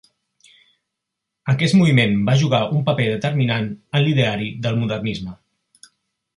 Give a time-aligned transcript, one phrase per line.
[1.53, 5.39] Aquest moviment va jugar un paper determinant en l'ideari del modernisme.